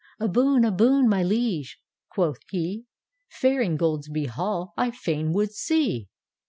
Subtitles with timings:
[0.19, 1.77] 'A boon, a boon, my liege,"
[2.09, 2.85] quoth he,"
[3.39, 6.09] Fair Ingoldsby Hall I fain would see!